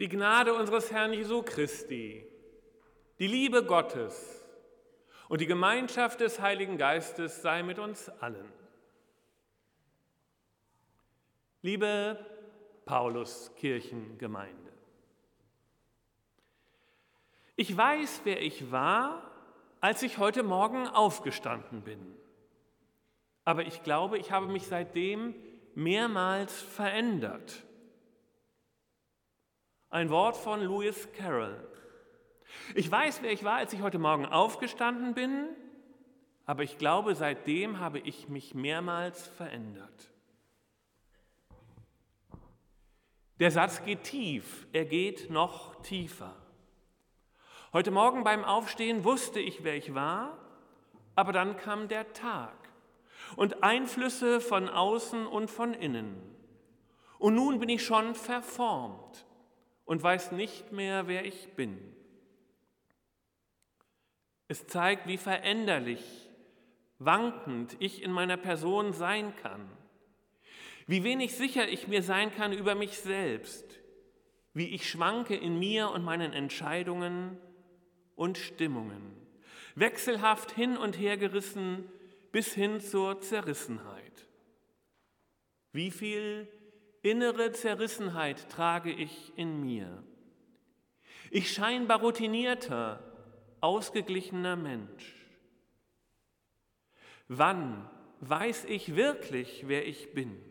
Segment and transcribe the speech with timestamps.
[0.00, 2.26] Die Gnade unseres Herrn Jesu Christi,
[3.18, 4.42] die Liebe Gottes
[5.28, 8.50] und die Gemeinschaft des Heiligen Geistes sei mit uns allen.
[11.60, 12.18] Liebe
[12.86, 14.72] Paulus-Kirchengemeinde,
[17.56, 19.30] ich weiß, wer ich war,
[19.82, 22.16] als ich heute Morgen aufgestanden bin.
[23.44, 25.34] Aber ich glaube, ich habe mich seitdem
[25.74, 27.66] mehrmals verändert.
[29.92, 31.56] Ein Wort von Lewis Carroll.
[32.76, 35.48] Ich weiß, wer ich war, als ich heute Morgen aufgestanden bin,
[36.46, 40.12] aber ich glaube, seitdem habe ich mich mehrmals verändert.
[43.40, 46.36] Der Satz geht tief, er geht noch tiefer.
[47.72, 50.38] Heute Morgen beim Aufstehen wusste ich, wer ich war,
[51.16, 52.54] aber dann kam der Tag
[53.34, 56.14] und Einflüsse von außen und von innen.
[57.18, 59.26] Und nun bin ich schon verformt
[59.90, 61.76] und weiß nicht mehr, wer ich bin.
[64.46, 66.30] Es zeigt, wie veränderlich,
[67.00, 69.68] wankend ich in meiner Person sein kann,
[70.86, 73.64] wie wenig sicher ich mir sein kann über mich selbst,
[74.54, 77.36] wie ich schwanke in mir und meinen Entscheidungen
[78.14, 79.16] und Stimmungen,
[79.74, 81.90] wechselhaft hin und her gerissen
[82.30, 84.28] bis hin zur Zerrissenheit.
[85.72, 86.46] Wie viel
[87.02, 90.02] Innere Zerrissenheit trage ich in mir.
[91.30, 93.02] Ich scheinbar routinierter,
[93.60, 95.14] ausgeglichener Mensch.
[97.28, 97.88] Wann
[98.20, 100.42] weiß ich wirklich, wer ich bin?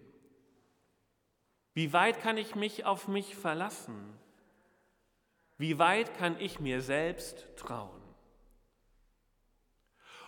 [1.74, 4.18] Wie weit kann ich mich auf mich verlassen?
[5.58, 8.02] Wie weit kann ich mir selbst trauen?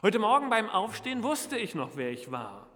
[0.02, 2.71] Heute Morgen beim Aufstehen wusste ich noch, wer ich war.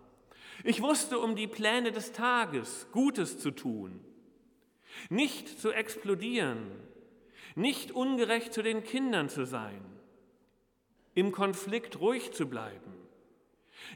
[0.67, 4.03] Ich wusste um die Pläne des Tages, Gutes zu tun,
[5.09, 6.71] nicht zu explodieren,
[7.53, 9.85] nicht ungerecht zu den Kindern zu sein,
[11.13, 12.95] im Konflikt ruhig zu bleiben,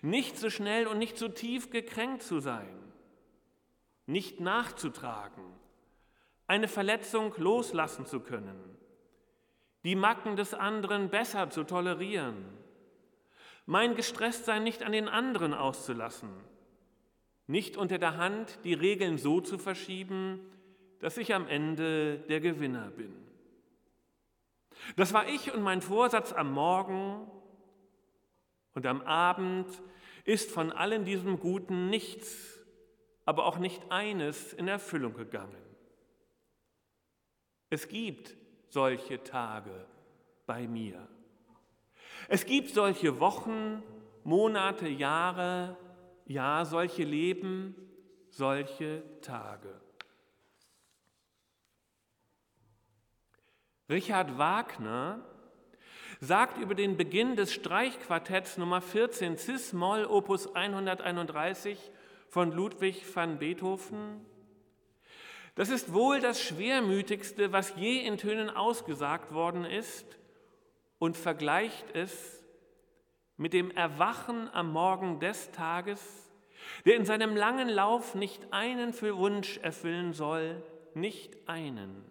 [0.04, 2.78] nicht so schnell und nicht so tief gekränkt zu sein,
[4.06, 5.44] nicht nachzutragen,
[6.46, 8.78] eine Verletzung loslassen zu können,
[9.84, 12.46] die Macken des anderen besser zu tolerieren,
[13.66, 16.30] mein Gestresstsein nicht an den anderen auszulassen,
[17.50, 20.40] nicht unter der Hand die Regeln so zu verschieben,
[21.00, 23.12] dass ich am Ende der Gewinner bin.
[24.96, 27.28] Das war ich und mein Vorsatz am Morgen
[28.76, 29.66] und am Abend
[30.26, 32.60] ist von allen diesem Guten nichts,
[33.26, 35.66] aber auch nicht eines in Erfüllung gegangen.
[37.72, 38.36] Es gibt
[38.68, 39.88] solche Tage
[40.46, 41.08] bei mir.
[42.28, 43.82] Es gibt solche Wochen,
[44.24, 45.76] Monate, Jahre,
[46.30, 47.76] ja, solche Leben,
[48.30, 49.82] solche Tage.
[53.90, 55.26] Richard Wagner
[56.20, 61.92] sagt über den Beginn des Streichquartetts Nummer 14 Cis-Moll Opus 131
[62.28, 64.24] von Ludwig van Beethoven,
[65.56, 70.06] das ist wohl das Schwermütigste, was je in Tönen ausgesagt worden ist
[71.00, 72.39] und vergleicht es
[73.40, 76.30] mit dem Erwachen am Morgen des Tages,
[76.86, 80.62] der in seinem langen Lauf nicht einen für Wunsch erfüllen soll,
[80.94, 82.04] nicht einen.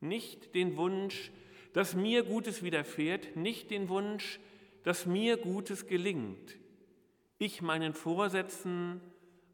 [0.00, 1.32] Nicht den Wunsch,
[1.72, 4.40] dass mir Gutes widerfährt, nicht den Wunsch,
[4.84, 6.58] dass mir Gutes gelingt.
[7.38, 9.00] Ich meinen Vorsätzen,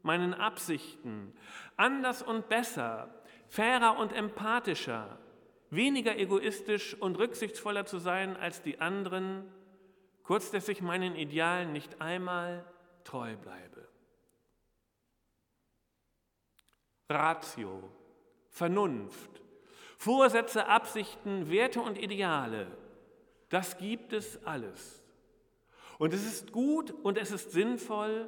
[0.01, 1.31] meinen Absichten,
[1.77, 5.17] anders und besser, fairer und empathischer,
[5.69, 9.45] weniger egoistisch und rücksichtsvoller zu sein als die anderen,
[10.25, 12.65] kurz dass ich meinen Idealen nicht einmal
[13.03, 13.87] treu bleibe.
[17.09, 17.83] Ratio,
[18.49, 19.29] Vernunft,
[19.97, 22.67] Vorsätze, Absichten, Werte und Ideale,
[23.49, 25.03] das gibt es alles.
[25.99, 28.27] Und es ist gut und es ist sinnvoll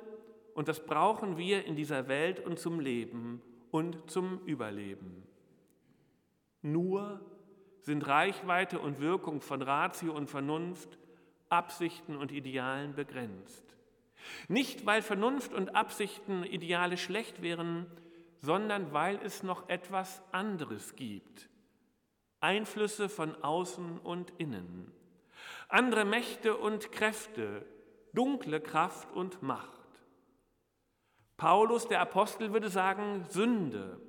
[0.54, 3.42] und das brauchen wir in dieser Welt und zum Leben
[3.72, 5.24] und zum Überleben.
[6.62, 7.20] Nur
[7.82, 10.98] sind Reichweite und Wirkung von Ratio und Vernunft
[11.50, 13.64] Absichten und Idealen begrenzt.
[14.48, 17.86] Nicht, weil Vernunft und Absichten, Ideale schlecht wären,
[18.40, 21.50] sondern weil es noch etwas anderes gibt.
[22.40, 24.92] Einflüsse von außen und innen.
[25.70, 27.66] Andere Mächte und Kräfte,
[28.14, 29.74] dunkle Kraft und Macht.
[31.36, 34.00] Paulus, der Apostel, würde sagen Sünde.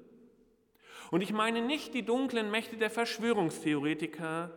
[1.10, 4.50] Und ich meine nicht die dunklen Mächte der Verschwörungstheoretiker,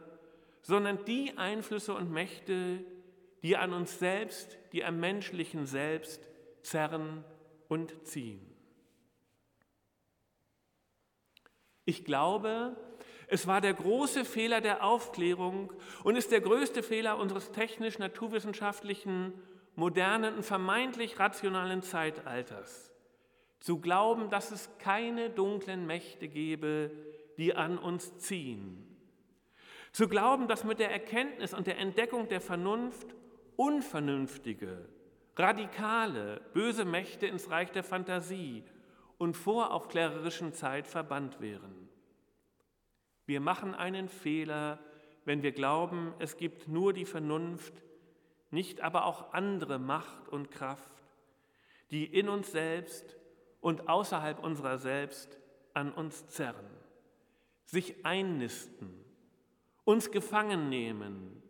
[0.61, 2.83] sondern die Einflüsse und Mächte,
[3.43, 6.27] die an uns selbst, die am menschlichen Selbst
[6.61, 7.23] zerren
[7.67, 8.45] und ziehen.
[11.85, 12.75] Ich glaube,
[13.27, 15.73] es war der große Fehler der Aufklärung
[16.03, 19.33] und ist der größte Fehler unseres technisch-naturwissenschaftlichen,
[19.75, 22.91] modernen und vermeintlich rationalen Zeitalters,
[23.59, 26.91] zu glauben, dass es keine dunklen Mächte gebe,
[27.37, 28.90] die an uns ziehen.
[29.91, 33.07] Zu glauben, dass mit der Erkenntnis und der Entdeckung der Vernunft
[33.57, 34.87] unvernünftige,
[35.35, 38.63] radikale, böse Mächte ins Reich der Fantasie
[39.17, 41.89] und voraufklärerischen Zeit verbannt wären.
[43.25, 44.79] Wir machen einen Fehler,
[45.25, 47.83] wenn wir glauben, es gibt nur die Vernunft,
[48.49, 51.03] nicht aber auch andere Macht und Kraft,
[51.91, 53.17] die in uns selbst
[53.59, 55.37] und außerhalb unserer selbst
[55.73, 56.65] an uns zerren,
[57.65, 59.05] sich einnisten,
[59.91, 61.43] uns gefangen nehmen,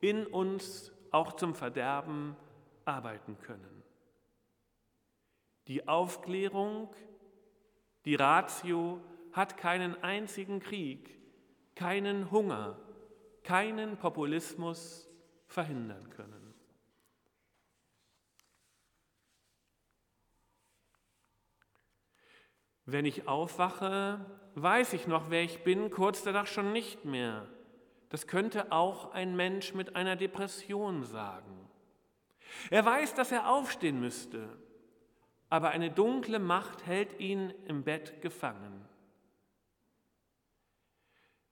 [0.00, 2.36] in uns auch zum Verderben
[2.84, 3.82] arbeiten können.
[5.66, 6.94] Die Aufklärung,
[8.04, 9.00] die Ratio
[9.32, 11.18] hat keinen einzigen Krieg,
[11.74, 12.78] keinen Hunger,
[13.42, 15.08] keinen Populismus
[15.48, 16.54] verhindern können.
[22.84, 24.24] Wenn ich aufwache,
[24.54, 27.48] weiß ich noch, wer ich bin, kurz danach schon nicht mehr.
[28.12, 31.66] Das könnte auch ein Mensch mit einer Depression sagen.
[32.68, 34.50] Er weiß, dass er aufstehen müsste,
[35.48, 38.86] aber eine dunkle Macht hält ihn im Bett gefangen.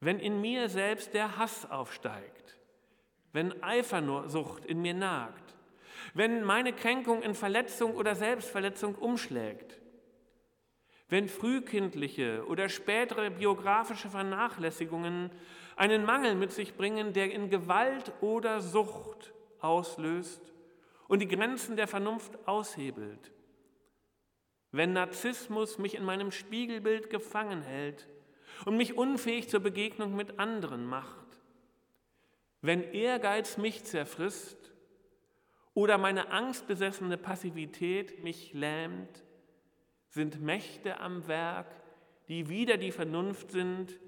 [0.01, 2.59] Wenn in mir selbst der Hass aufsteigt,
[3.33, 5.55] wenn Eifersucht in mir nagt,
[6.13, 9.81] wenn meine Kränkung in Verletzung oder Selbstverletzung umschlägt,
[11.09, 15.31] wenn frühkindliche oder spätere biografische Vernachlässigungen
[15.77, 20.53] einen Mangel mit sich bringen, der in Gewalt oder Sucht auslöst
[21.09, 23.33] und die Grenzen der Vernunft aushebelt,
[24.73, 28.09] wenn Narzissmus mich in meinem Spiegelbild gefangen hält
[28.65, 31.27] und mich unfähig zur Begegnung mit anderen macht,
[32.63, 34.73] wenn Ehrgeiz mich zerfrisst
[35.75, 39.25] oder meine angstbesessene Passivität mich lähmt,
[40.09, 41.69] sind Mächte am Werk,
[42.29, 43.99] die wider die Vernunft sind,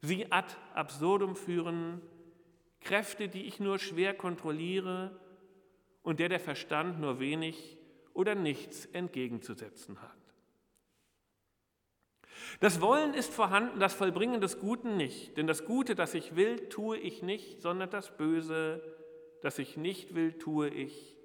[0.00, 2.00] sie ad absurdum führen,
[2.80, 5.18] Kräfte, die ich nur schwer kontrolliere
[6.02, 7.76] und der der Verstand nur wenig
[8.14, 10.18] oder nichts entgegenzusetzen hat.
[12.60, 15.36] Das Wollen ist vorhanden, das Vollbringen des Guten nicht.
[15.36, 18.82] Denn das Gute, das ich will, tue ich nicht, sondern das Böse,
[19.42, 21.16] das ich nicht will, tue ich.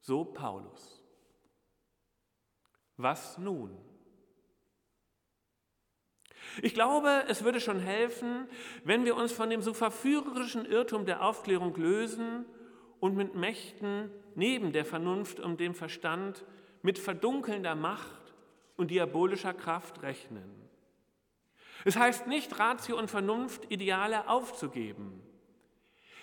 [0.00, 1.04] So Paulus.
[2.96, 3.78] Was nun?
[6.60, 8.46] Ich glaube, es würde schon helfen,
[8.84, 12.44] wenn wir uns von dem so verführerischen Irrtum der Aufklärung lösen
[13.00, 16.44] und mit Mächten neben der Vernunft und dem Verstand,
[16.82, 18.34] mit verdunkelnder Macht
[18.76, 20.68] und diabolischer Kraft rechnen.
[21.84, 25.22] Es heißt nicht, Ratio und Vernunft Ideale aufzugeben.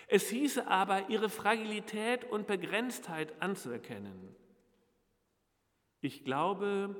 [0.07, 4.35] Es hieße aber, ihre Fragilität und Begrenztheit anzuerkennen.
[6.01, 6.95] Ich glaube,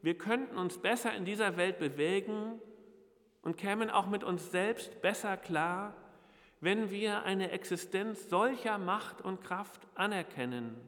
[0.00, 2.60] wir könnten uns besser in dieser Welt bewegen
[3.44, 5.94] und kämen auch mit uns selbst besser klar,
[6.60, 10.80] wenn wir eine Existenz solcher Macht und Kraft anerkennen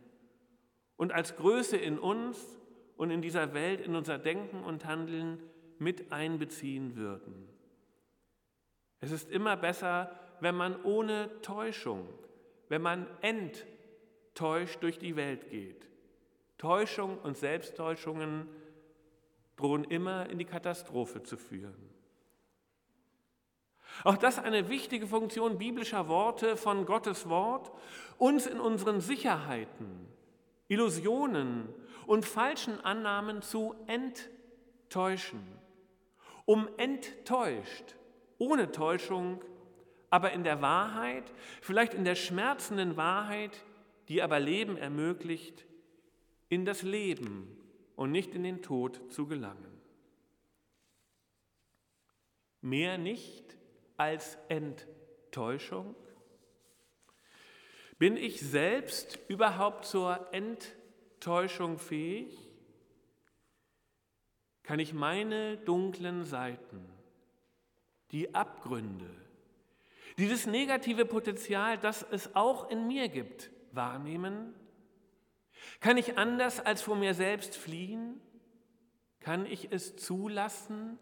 [0.97, 2.39] und als Größe in uns
[2.97, 5.43] und in dieser Welt, in unser Denken und Handeln
[5.79, 7.47] mit einbeziehen würden.
[9.01, 12.09] Es ist immer besser, wenn man ohne Täuschung,
[12.71, 15.87] wenn man enttäuscht durch die Welt geht.
[16.57, 18.49] Täuschung und Selbsttäuschungen
[19.57, 21.96] drohen immer in die Katastrophe zu führen.
[24.05, 27.73] Auch das eine wichtige Funktion biblischer Worte von Gottes Wort,
[28.19, 30.09] uns in unseren Sicherheiten,
[30.69, 31.69] Illusionen
[32.07, 35.41] und falschen Annahmen zu enttäuschen.
[36.45, 37.97] Um enttäuscht,
[38.39, 39.43] ohne Täuschung,
[40.11, 41.25] aber in der Wahrheit,
[41.61, 43.65] vielleicht in der schmerzenden Wahrheit,
[44.09, 45.67] die aber Leben ermöglicht,
[46.49, 47.57] in das Leben
[47.97, 49.81] und nicht in den Tod zu gelangen.
[52.61, 53.57] Mehr nicht
[53.97, 55.95] als Enttäuschung?
[57.99, 60.87] Bin ich selbst überhaupt zur Enttäuschung?
[61.21, 62.39] Täuschung fähig?
[64.63, 66.89] Kann ich meine dunklen Seiten,
[68.13, 69.11] die Abgründe,
[70.19, 74.55] dieses negative Potenzial, das es auch in mir gibt, wahrnehmen?
[75.81, 78.21] Kann ich anders als vor mir selbst fliehen?
[79.21, 80.99] Kann ich es zulassen,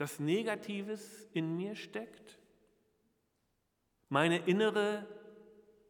[0.00, 2.38] dass Negatives in mir steckt?
[4.08, 5.06] Meine innere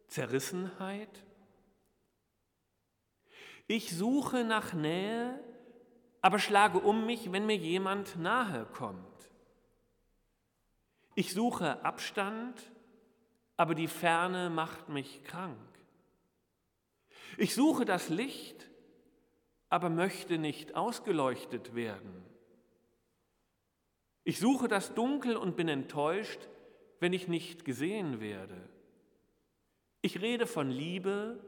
[0.09, 1.25] Zerrissenheit?
[3.69, 5.39] Ich suche nach Nähe,
[6.23, 9.31] aber schlage um mich, wenn mir jemand nahe kommt.
[11.15, 12.61] Ich suche Abstand,
[13.57, 15.57] aber die Ferne macht mich krank.
[17.37, 18.69] Ich suche das Licht,
[19.69, 22.27] aber möchte nicht ausgeleuchtet werden.
[24.25, 26.49] Ich suche das Dunkel und bin enttäuscht,
[26.99, 28.69] wenn ich nicht gesehen werde.
[30.03, 31.39] Ich rede von Liebe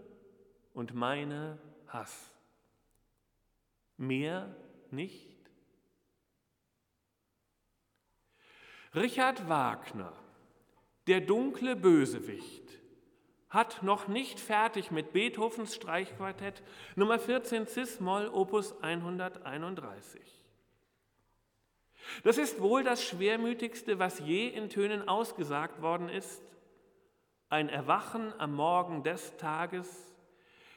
[0.74, 2.30] und meine Hass.
[3.96, 4.54] Mehr
[4.90, 5.28] nicht.
[8.94, 10.12] Richard Wagner,
[11.06, 12.62] der dunkle Bösewicht,
[13.48, 16.62] hat noch nicht fertig mit Beethovens Streichquartett
[16.96, 20.41] Nummer 14 Cis-Moll Opus 131.
[22.24, 26.42] Das ist wohl das Schwermütigste, was je in Tönen ausgesagt worden ist.
[27.48, 29.88] Ein Erwachen am Morgen des Tages,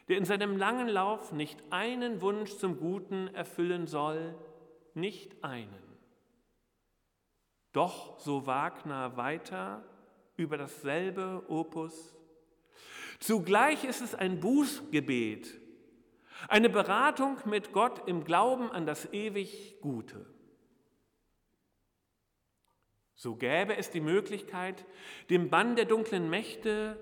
[0.08, 4.36] der in seinem langen Lauf nicht einen Wunsch zum Guten erfüllen soll,
[4.94, 5.84] nicht einen.
[7.74, 9.84] Doch so Wagner weiter
[10.38, 12.15] über dasselbe Opus.
[13.20, 15.60] Zugleich ist es ein Bußgebet,
[16.48, 20.25] eine Beratung mit Gott im Glauben an das ewig Gute.
[23.15, 24.86] So gäbe es die Möglichkeit,
[25.29, 27.00] dem Bann der dunklen Mächte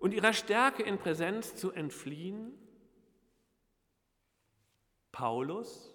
[0.00, 2.52] und ihrer Stärke in Präsenz zu entfliehen.
[5.12, 5.94] Paulus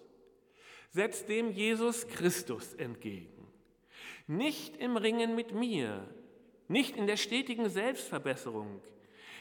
[0.88, 3.46] setzt dem Jesus Christus entgegen.
[4.26, 6.08] Nicht im Ringen mit mir,
[6.68, 8.80] nicht in der stetigen Selbstverbesserung,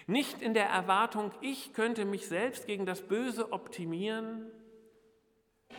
[0.06, 4.52] nicht in der Erwartung, ich könnte mich selbst gegen das Böse optimieren,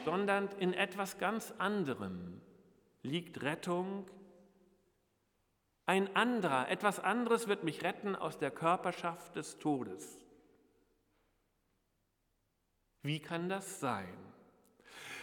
[0.04, 2.40] sondern in etwas ganz anderem
[3.02, 4.06] liegt Rettung
[5.90, 10.24] ein anderer, etwas anderes wird mich retten aus der Körperschaft des Todes.
[13.02, 14.16] Wie kann das sein?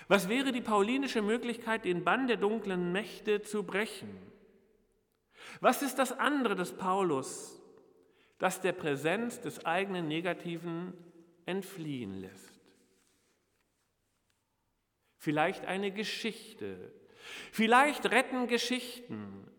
[0.09, 4.09] Was wäre die paulinische Möglichkeit, den Bann der dunklen Mächte zu brechen?
[5.61, 7.61] Was ist das andere des Paulus,
[8.37, 10.93] das der Präsenz des eigenen Negativen
[11.45, 12.59] entfliehen lässt?
[15.15, 16.91] Vielleicht eine Geschichte.
[17.53, 19.49] Vielleicht retten Geschichten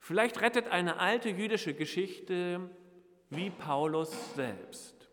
[0.00, 2.70] Vielleicht rettet eine alte jüdische Geschichte
[3.28, 5.08] wie Paulus selbst.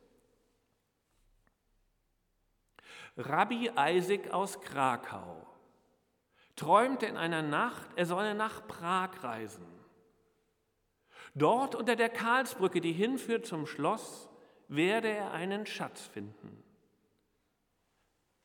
[3.18, 5.46] Rabbi Isaac aus Krakau
[6.56, 9.68] träumte in einer Nacht, er solle nach Prag reisen.
[11.36, 14.30] Dort unter der Karlsbrücke, die hinführt zum Schloss,
[14.68, 16.64] werde er einen Schatz finden.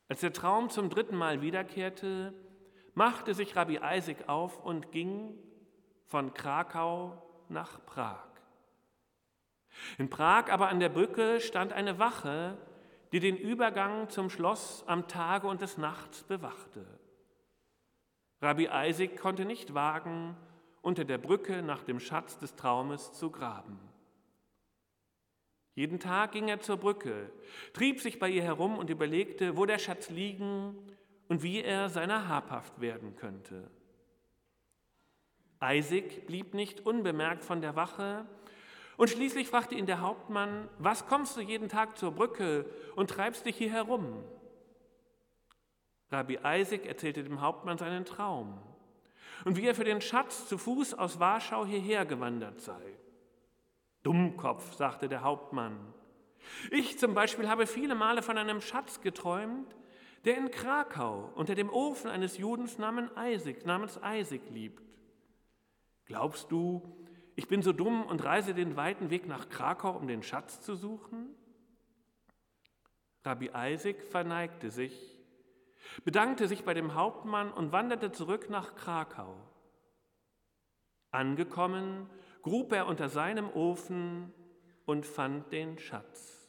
[0.09, 2.35] Als der Traum zum dritten Mal wiederkehrte,
[2.95, 5.39] machte sich Rabbi Isaac auf und ging
[6.07, 8.27] von Krakau nach Prag.
[9.99, 12.57] In Prag aber an der Brücke stand eine Wache,
[13.13, 16.87] die den Übergang zum Schloss am Tage und des Nachts bewachte.
[18.41, 20.37] Rabbi Isaac konnte nicht wagen,
[20.81, 23.79] unter der Brücke nach dem Schatz des Traumes zu graben.
[25.75, 27.31] Jeden Tag ging er zur Brücke,
[27.73, 30.77] trieb sich bei ihr herum und überlegte, wo der Schatz liegen
[31.29, 33.71] und wie er seiner habhaft werden könnte.
[35.63, 38.27] Isaac blieb nicht unbemerkt von der Wache
[38.97, 42.67] und schließlich fragte ihn der Hauptmann, was kommst du jeden Tag zur Brücke
[42.97, 44.23] und treibst dich hier herum?
[46.11, 48.59] Rabbi Isaac erzählte dem Hauptmann seinen Traum
[49.45, 52.83] und wie er für den Schatz zu Fuß aus Warschau hierher gewandert sei.
[54.03, 55.79] Dummkopf, sagte der Hauptmann.
[56.71, 59.75] Ich zum Beispiel habe viele Male von einem Schatz geträumt,
[60.25, 64.92] der in Krakau unter dem Ofen eines Judens namens Isaac, namens Isaac liegt.
[66.07, 66.83] Glaubst du,
[67.35, 70.75] ich bin so dumm und reise den weiten Weg nach Krakau, um den Schatz zu
[70.75, 71.35] suchen?
[73.25, 75.21] Rabbi Isaac verneigte sich,
[76.05, 79.37] bedankte sich bei dem Hauptmann und wanderte zurück nach Krakau.
[81.11, 82.11] Angekommen,
[82.43, 84.33] grub er unter seinem Ofen
[84.87, 86.43] und fand den Schatz.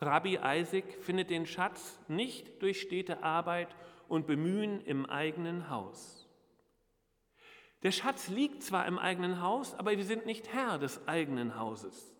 [0.00, 3.74] Rabbi Isaac findet den Schatz nicht durch stete Arbeit
[4.08, 6.28] und Bemühen im eigenen Haus.
[7.82, 12.12] Der Schatz liegt zwar im eigenen Haus, aber wir sind nicht Herr des eigenen Hauses.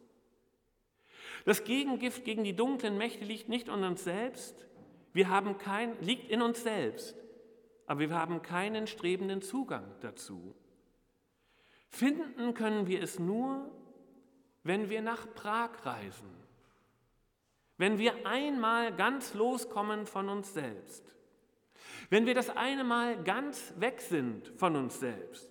[1.45, 4.69] Das Gegengift gegen die dunklen Mächte liegt nicht in uns selbst,
[5.13, 7.17] wir haben kein, liegt in uns selbst,
[7.87, 10.55] aber wir haben keinen strebenden Zugang dazu.
[11.89, 13.71] Finden können wir es nur,
[14.63, 16.31] wenn wir nach Prag reisen,
[17.79, 21.18] wenn wir einmal ganz loskommen von uns selbst.
[22.11, 25.51] Wenn wir das eine Mal ganz weg sind von uns selbst.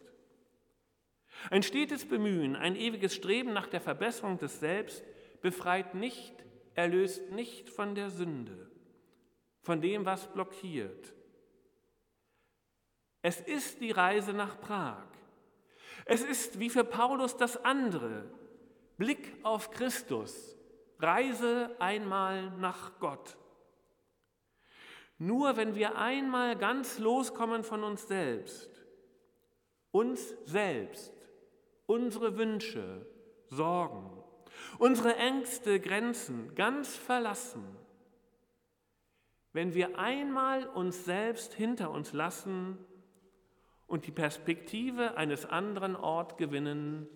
[1.49, 5.03] Ein stetes Bemühen, ein ewiges Streben nach der Verbesserung des Selbst
[5.41, 6.33] befreit nicht,
[6.73, 8.71] erlöst nicht von der Sünde,
[9.61, 11.13] von dem, was blockiert.
[13.21, 15.07] Es ist die Reise nach Prag.
[16.05, 18.29] Es ist wie für Paulus das andere,
[18.97, 20.55] Blick auf Christus,
[20.99, 23.37] Reise einmal nach Gott.
[25.17, 28.69] Nur wenn wir einmal ganz loskommen von uns selbst,
[29.91, 31.13] uns selbst,
[31.87, 33.05] unsere Wünsche,
[33.49, 34.23] Sorgen,
[34.77, 37.65] unsere Ängste, Grenzen ganz verlassen,
[39.53, 42.77] wenn wir einmal uns selbst hinter uns lassen
[43.87, 47.07] und die Perspektive eines anderen Orts gewinnen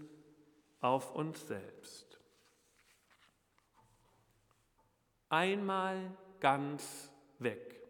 [0.80, 2.20] auf uns selbst.
[5.30, 7.81] Einmal ganz weg,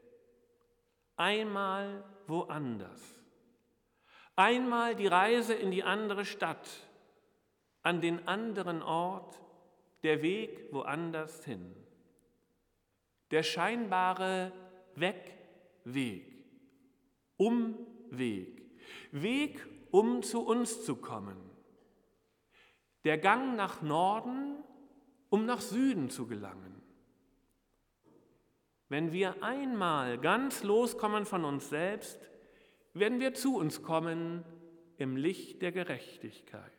[1.22, 3.00] einmal woanders,
[4.36, 6.68] einmal die Reise in die andere Stadt,
[7.84, 9.40] an den anderen Ort,
[10.02, 11.76] der Weg woanders hin.
[13.30, 14.52] Der scheinbare
[14.96, 16.44] Wegweg,
[17.38, 18.62] Umweg,
[19.12, 21.38] Weg, um zu uns zu kommen.
[23.04, 24.64] Der Gang nach Norden,
[25.30, 26.71] um nach Süden zu gelangen.
[28.92, 32.30] Wenn wir einmal ganz loskommen von uns selbst,
[32.94, 34.44] werden wir zu uns kommen
[34.98, 36.74] im Licht der Gerechtigkeit.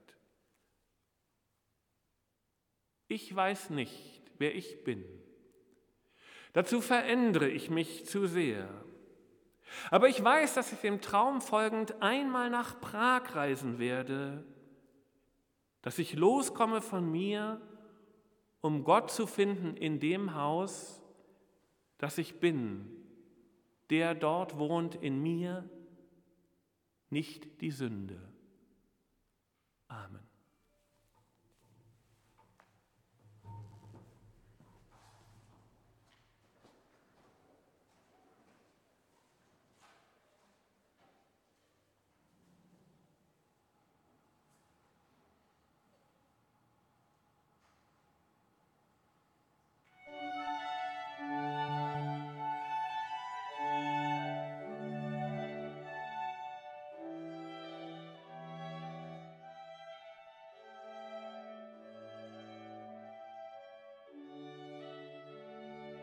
[3.09, 5.03] Ich weiß nicht, wer ich bin.
[6.53, 8.69] Dazu verändere ich mich zu sehr.
[9.91, 14.45] Aber ich weiß, dass ich dem Traum folgend einmal nach Prag reisen werde,
[15.81, 17.59] dass ich loskomme von mir,
[18.61, 21.02] um Gott zu finden in dem Haus,
[22.03, 22.85] das ich bin,
[23.89, 25.71] der dort wohnt in mir,
[27.11, 28.21] nicht die Sünde.
[29.87, 30.32] Amen.